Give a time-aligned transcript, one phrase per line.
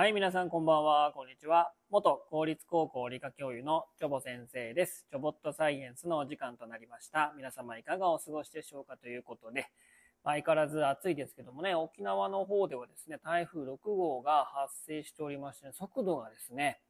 [0.00, 1.74] はい、皆さんこんばんは、こんにちは。
[1.90, 5.06] 元公立高校理科教諭のチョボ先生です。
[5.10, 7.34] チョボットサイエンスのお時間となりました。
[7.36, 9.66] 皆様いかがお過ごしでしょうかということで、
[10.24, 16.80] 相変わらず暑いですけどもね、沖縄の方ではですね、台風6号が発生しておりまして、速度がですね、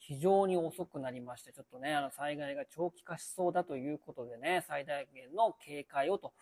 [0.00, 6.32] 非常に遅くなりまして、ちょっとね、あの災害が長期化しそうだということでね、最大限の警戒をと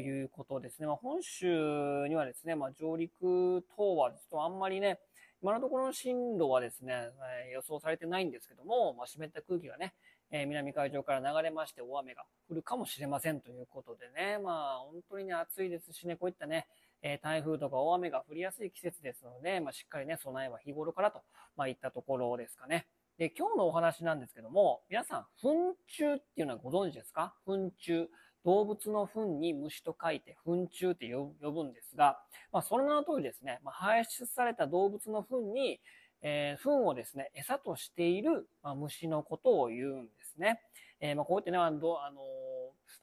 [0.00, 0.86] いうことですね。
[0.86, 4.98] まあ、本州にはですね、まあ、上陸等はちょっとあんまりね、
[5.42, 7.10] 今のところの進路はですね、
[7.48, 9.92] え予想されてないんですけども、まあ、湿った空気がね、
[10.30, 16.68] えー、南海上から流れまして大雨が降るかもしれませんということでね、まあ本当にね暑いですしね、こういったね、
[17.02, 21.22] えー、台風とか大雨が降りやすい季節ですので、まあ、しっかりね、備えは日頃からと、
[21.56, 22.86] まあ、いったところですかね。
[23.18, 27.34] で、今日のお話なんですけども、皆さん、糞虫っていうのはご存知ですか？
[27.44, 28.08] 糞虫。
[28.44, 32.18] 動物の糞に虫と書いて糞虫って呼ぶんですが、
[32.52, 35.80] まあ、その名の通りですね、まあ、排出された動物の糞に、
[36.22, 40.60] えー、糞をですね、餌としている、まあ、虫のことを言うんですね。
[41.00, 42.20] えー、まあ、こうやってね、あの、あの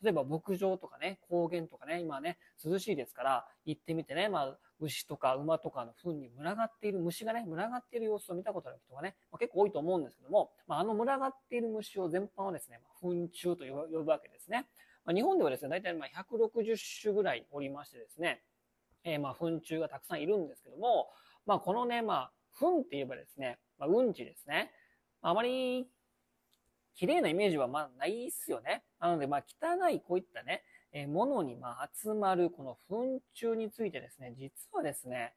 [0.01, 14.65] 例えば牧場とかね、高原とかね、今ね、涼しいですから、行ってみてね、まあ、牛とか馬とかの糞に群がっている虫がね、群がっている様子を見たことある人がね、まあ、結構多いと思うんですけども、まあ、あの群がっている虫を全般をですね、まあ糞虫と呼ぶわけですね。
[15.05, 18.41] まあ、日本ではですね、大体まあ160種ぐらいおりましてですね、
[19.03, 21.09] えー、まあ糞虫がたくさんいるんですけども、
[21.45, 24.71] まあこのね、まあ糞って言えばですね、まあ、うんちですね。
[25.21, 25.87] あまり
[26.95, 28.83] 綺麗なイメージはまあないっすよね。
[28.99, 35.33] なのでまあ汚いこういったね、えー、ものにまあ集まるこの糞虫についてですね、実はですね、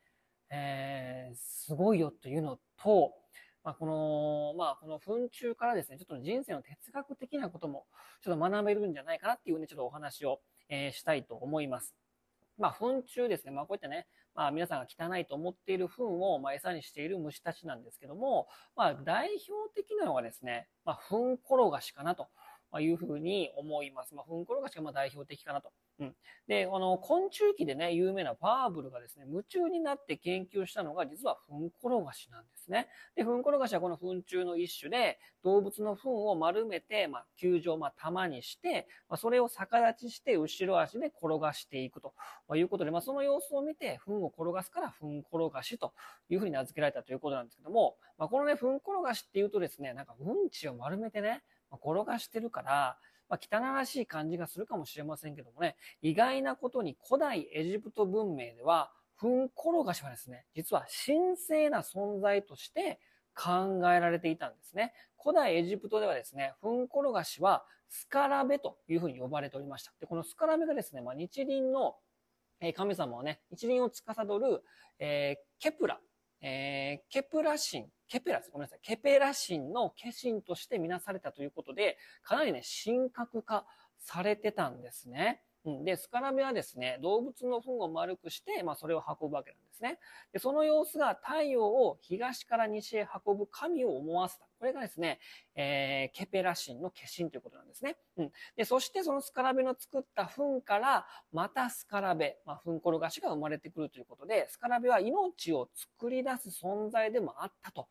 [0.51, 3.15] えー、すごいよというのと、
[3.65, 7.87] まあ、この、まあ、この糞虫からですね、ちょっと人生の哲学的なことも、
[8.21, 11.95] ちょっと学べるんじゃないかなっていうね、ちょっとお話を、えー、したいと思います。
[12.59, 13.53] まあ、糞虫ですね。
[13.53, 22.29] まあ、こういったね、まあ、皆さんが汚いと思っている糞を、まあ、餌にしている虫たちなんですけども、まあ、代表的なのがですね、まあ、糞転がしかなと。
[22.73, 24.15] ま、いうふうに思います。
[24.15, 25.73] まあ、糞転がしがまあ代表的かなと。
[26.03, 26.15] うん。
[26.49, 32.89] で、あの、昆虫記でね、有名なファーブルがですね、夢中になって研究したのが実は糞転がしなんですね。
[33.15, 42.13] で、糞転がしはこの糞虫の一種で、動物の糞を丸めて、まあ、球状、まあ、玉にして、まあ、それを逆立ちして、後ろ足で転がしていくと
[42.57, 45.93] いうことで、まあ、その様子を見て、糞を転がすから糞転がしと
[46.29, 52.99] いうふうに名付けられたということなんですけども、まあ、このね、糞転がしっていうとですね、なんかうんちを丸めてね、ま転がしてるから、
[53.29, 63.01] まあ、汚らしい感じがするかもしれませんけどもね、意外なことに古代エジプト文明では、糞転がしはですね、実は神聖な存在として
[63.35, 64.93] 考えられていたんですね。
[65.23, 69.93] 古代エジプトではですね、糞転がしはスカラベというふうに呼ばれておりました。
[70.01, 71.97] で、このスカラベがですね、まあ、日輪の
[72.75, 74.63] 神様をね、日輪を司る、
[74.99, 76.01] えー、ケプラ、
[76.43, 78.51] えー、ケプラ神、ケペラです。
[78.51, 78.81] ごめんなさい。
[78.83, 83.65] ケペラ神の化身として見なされたということで、かなりね、神格化
[83.97, 85.41] されてたんですね。
[85.65, 89.99] で、スカラベはですね、動物の糞を丸くして、まあ、それを運ぶわけなんですね。
[90.33, 94.47] で、その様子が太陽を東から西へ運ぶ神を思わせた。
[94.59, 95.21] これがですね、
[95.55, 97.97] えー、ケペラ神の化身ということなんですね。
[98.17, 98.33] うん。
[98.57, 107.87] で、そしてそのスカラベの作った糞から、またスカラベ、まあ、糞転がしが生まれてくるということで、スカラベは命を作り出す存在でもあったと。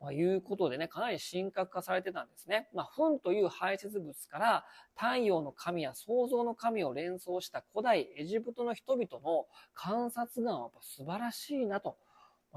[0.00, 2.68] まいうことでね、かなり神格化されてたんですね。
[2.72, 4.64] まあ、糞という排泄物から
[4.96, 11.96] 太陽の神や創造の神を連想した古代エジプトの人々の観察眼はやっぱ素晴らしいなと。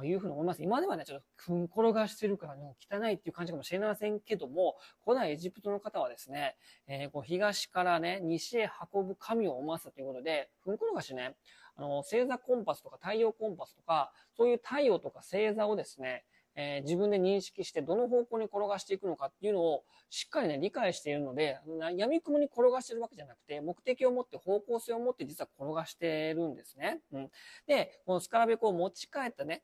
[0.04, 0.64] いうふうに思います。
[0.64, 4.76] 今ではね、ちょっと糞転がしてるからね、汚いっていう感じかもしれませんけども、
[5.06, 6.56] 古代エジプトの方はですね、
[6.88, 11.36] えー、こう東からね、西へ運ぶ神を思わせたということで、糞転がしね、
[11.76, 16.24] あの、星座コンパスとか太陽コンパスとか、そういう太陽とか星座をですね、
[16.56, 21.60] えー、自分で認識してどの方向に転がしていくのかっていうのをしっかりね、理解しているので、
[21.96, 27.00] 闇雲に転がしてるわけじゃなくて、目的を持って方向性を持って実は転がしてるんですね。
[27.12, 27.30] うん。
[27.68, 29.64] で、このスカラベコを持ち帰ったね、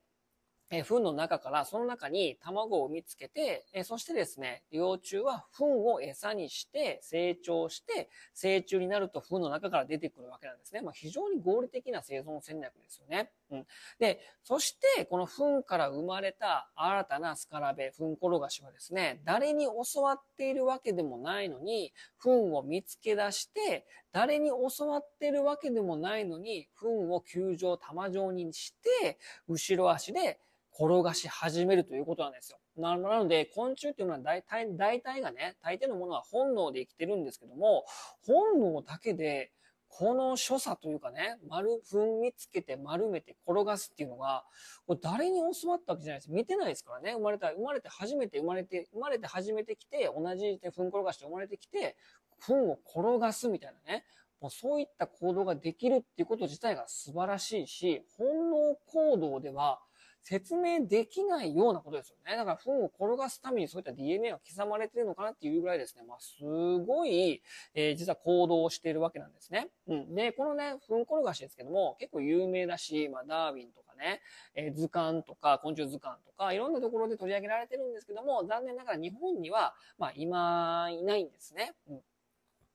[0.72, 10.82] え糞の中からその中に卵を産みつけて、えそしてですね、幼虫は糞を餌にして成長して、成虫になると糞の中から出てくるわけなんですね。
[10.82, 13.32] まあ、非常に合理的な生存戦略ですよね。
[13.52, 13.66] うん。
[14.00, 29.18] で、そしてこの糞から生まれた新たなスカラベ、糞転がしはですね、誰に教わっているわけでもないのに、糞を見つけ出して、誰に教わっているわけでもないのに、糞を球状、玉状にして、
[29.48, 30.40] 後ろ足で
[30.74, 32.60] 転がし始めるということなんですよ。
[32.78, 37.86] なので、昆虫っていうのは大体、大体がね、大抵のものは本能で生きてるんですけども、
[38.26, 39.52] 本能だけで
[39.90, 44.46] この所作というかね、丸、踏みつけて丸めて転がすっていうのが、
[44.88, 46.32] これ誰に教わったわけじゃないです。
[46.32, 47.14] 見てないですからね。
[47.14, 51.98] 生まれた、生まれて初めて生まれて、生まれて初めてきて、同じで踏ん転がして生まれてきて、
[52.40, 54.06] 糞を転がすみたいなね。
[54.40, 59.82] もうそういった行動ができるっていうこと自体が素晴らしいし、本能行動では
[60.24, 62.36] 説明できないようなことですよね。
[62.36, 66.04] だから糞を転がすためにそういった DNA が刻まれてるのかなっていうぐらいですね。
[66.08, 66.44] まあ、す
[66.86, 67.42] ごい、
[67.74, 69.70] えー、実は行動をしているわけなんですね。
[69.88, 70.16] うん。
[70.16, 74.22] で、このね、糞転がしですけども、結構有名だし、まあ、ダーウィンとかね、
[74.56, 81.74] えー、図鑑とか、昆虫図鑑とか、いろんなところで取り上げられてるんですけども、残念ながら日本には、まあ、今、いないんですね。
[81.90, 82.02] うん。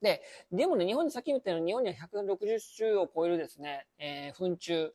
[0.01, 4.93] で、でもね、日本にさっき言ったように、日本には160種を超えるですね、えー、糞虫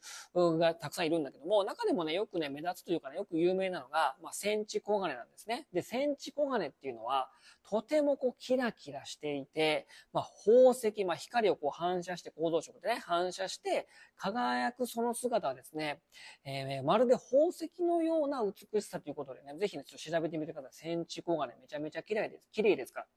[0.59, 5.67] がたくさんいるんだけども、中でもね、よくね、目立つというかね、よく有名なのが、まあ、センチコガネなんですね。
[5.73, 7.29] で、センチコガネっていうのは、
[7.69, 13.87] とてもこう、キラキラしていて、まあ、宝石、まあ、光をこう反射して、行動色でね、反射して、
[14.17, 16.01] 輝くその姿はですね、
[16.43, 20.89] えー、まるで宝石のような美しさということでね、ぜひね、ちょっと調べてみてください。
[20.89, 22.49] センチコガネ、めちゃめちゃ綺麗です。
[22.51, 23.07] 綺麗ですから。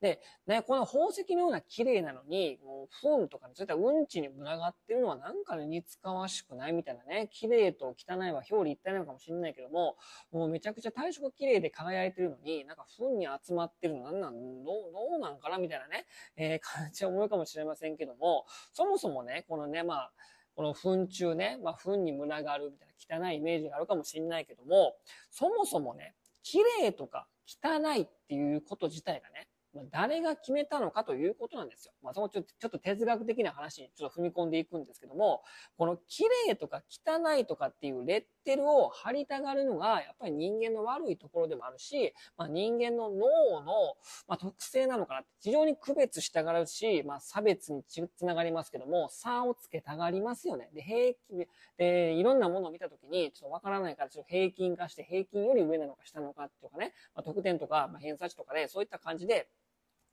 [0.00, 9.96] で、ね、この宝石のような綺麗なのに、もう、糞とか、そういたうんちに群がってるのはなんか、似つかわしくないみたいなね、綺麗と汚いは表裏一体なのかもしれないけども、
[10.30, 16.06] もうめちゃくちゃ体色綺麗で輝いてるのに、なんか糞に集まってるのなんなん、どう、どうなんかなみたいなね、
[16.36, 20.12] えー、感じは思うかもしれませんけども、そもそもね、このね、まあ、
[20.54, 24.96] この糞虫ね、まあ、糞に群がるみたいな汚いイメージがあるかもしれないけども、
[25.30, 31.92] そもそもね、綺麗とか汚いっていうこと自体がね、ま、誰が決めたのかということなんですよ。
[32.02, 35.42] まあ、そのちょっとちょっと哲学的な話にちょっと踏み込んでいくんですけども、
[35.76, 43.96] この綺麗とか汚いとかっていうレッテルを貼りたがるのが、やっぱり人間の悪いところでもあるし、まあ、人間の脳の、
[44.28, 50.70] まあ、特性なのかなって、非常に区別したがるし、まあ、差別につながりますけども、差をつけたがりますよね。
[50.74, 51.46] で、平均、
[51.76, 59.48] で、いろんなものを見たときに、ちょっとわからないから、ちょっと平均化して、平均より上なのか下なのかっていうかね、まあ、得点とか、まあ、偏差値とかで、そういった感じで、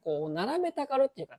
[0.04, 1.38] こう、並べたがるっていうか、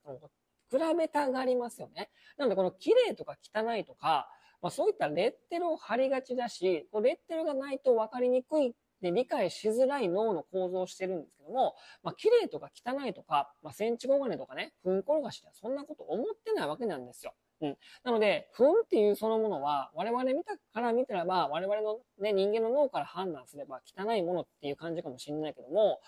[0.71, 2.11] 比べたがりますよね。
[2.37, 4.29] なので、この綺麗とか汚いとか、
[4.62, 17.33] まあ、そういったレッテルを貼りがちだし、こうレッテルがないと分かりにくいで理解しづらい脳の構造をしてるんですけども、まあ、綺麗とか汚いとか、まあ、センチゴガネとかね、ふん転がしではそんなこと思ってないわけなんですよ。
[17.62, 17.77] うん。
[18.05, 26.01] なので、ふんっていうそのものは、我々見たから見たらば、我々のね、人間の脳から判断すれば汚いものっていう感じかもしれないけども、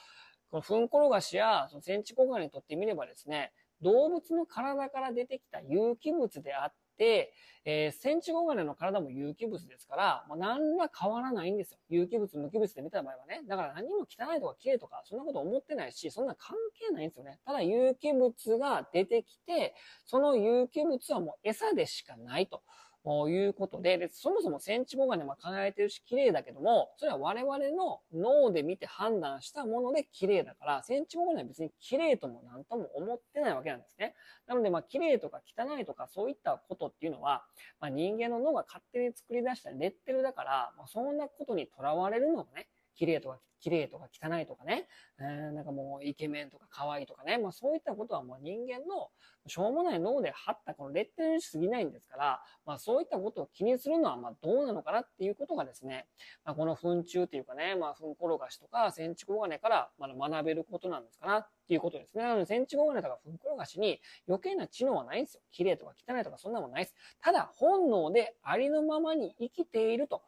[0.53, 7.33] このフン転がしやそのセンチコガネにとってみればですね、動物の体から出てきた有機物であって、
[7.65, 11.79] えー、センチコガネの体も有機物ですから、まあ、何ら変わらないんですよ。
[11.89, 13.41] 有機物、無機物で見た場合はね。
[13.49, 17.39] だから何も汚いとか綺麗とか、そんなこと思ってないし、そんな関係ないんですよね。
[17.47, 22.63] ただ有機物が出てきて、その有機物はもう餌でしかないと。
[23.05, 34.15] ということで、で、そもそもセンチモガネも輝いてるし綺麗だけども、それは我々の脳で見て判断したもので綺麗だから、センチモガネは別に綺麗とも何とも思ってないわけなんですね。
[34.47, 37.45] なので、まあ、綺麗とか汚いとかそういったことっていうのは、
[37.81, 44.89] まあ、人間の脳が勝手に作り出したレッテルだから、まあ、そんなことにとらわれるのがね、綺麗とか綺麗とか汚いとかね、
[45.21, 49.09] えー、なんかもうイケメンとか可愛いとかね、まあそういったことはもう人間の
[49.47, 56.07] しょうもない脳で張ったこのレッテルに過ぎないんですから、まあそういったことを気にするのはまあどうなのかなっていうことがですね、
[56.45, 62.25] まあこの糞虫っていうかね、まあ糞転がしとかセンチコガネからまだ学べることなんですかなっていうことですね。
[62.25, 65.41] なのでセンチコガネとか糞転がしに余計な知能はないんですよ。
[65.53, 66.97] 綺麗とか汚いとかそんなもんないです。
[67.21, 70.23] ただ本能でありのままに生きていると。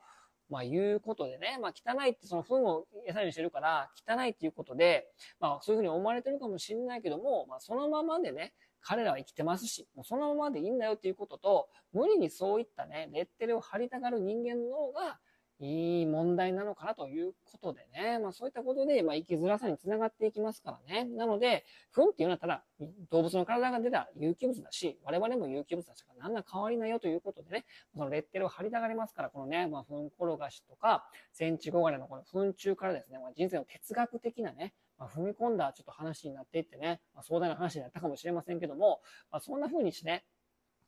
[0.55, 5.09] まあ、いうことでね、まあ、汚いってその糞を餌にしてるから、汚いっていうことで、
[5.41, 15.19] まあ、そういうふうに思われてるかもしれないけども、まあ、そのままでね、彼らは生きてますし、もうそのままでいいんだよっていうことと、無理にそういったね、レッテルを貼りたがる人間の方が、
[15.61, 18.19] いい問題なのかなということでね。
[18.19, 21.05] まあそういったことで、まあ生きづらさにつながっていきますからね。
[21.17, 22.65] なので、糞っていうのはただ
[23.11, 40.25] 動物の体が出た有機物だし、我々も有機物だし何ら変わりないよということでね、そのレッテルを貼りたがりますから、このね、まあ糞転がしとか、センチゴガネのこの糞虫からですね、まあ、人生の哲学的なね、まあ、踏み込んだちょっと話になっていってね、まあ、壮大な話になったかもしれませんけども、まあ、そんな風にしてね、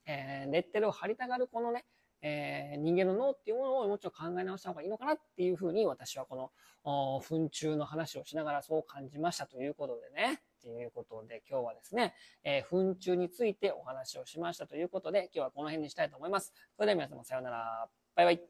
[0.06, 1.85] えー、レッテルを貼りたがるこのね、
[2.26, 6.50] えー、人間の脳っていうものをもうちょっと考え直した方がいいのかなっていうふうに私はこ
[6.85, 10.42] の糞虫の話をしながらそう感じましたということでね。
[10.62, 16.52] ということで今日はですね、えー、糞虫についてお話をしましたということで今日はこの辺にしたいと思います。
[16.75, 17.88] それでは皆様さようなら。
[18.16, 18.40] バイバイ。